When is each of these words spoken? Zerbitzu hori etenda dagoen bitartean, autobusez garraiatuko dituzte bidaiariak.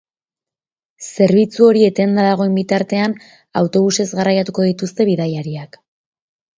Zerbitzu 1.07 1.67
hori 1.67 1.85
etenda 1.89 2.25
dagoen 2.29 2.57
bitartean, 2.61 3.15
autobusez 3.65 4.09
garraiatuko 4.17 4.69
dituzte 4.73 5.11
bidaiariak. 5.15 5.85